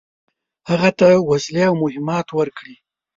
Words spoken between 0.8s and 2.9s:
ته وسلې او مهمات ورکړي.